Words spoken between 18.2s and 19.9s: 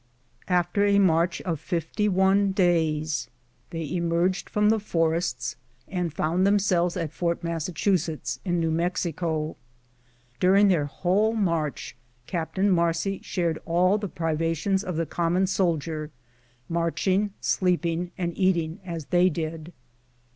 eating as they did."